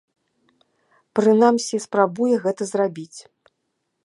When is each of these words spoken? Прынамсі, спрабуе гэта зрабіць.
Прынамсі, 1.19 1.75
спрабуе 1.85 2.35
гэта 2.47 2.61
зрабіць. 2.75 3.19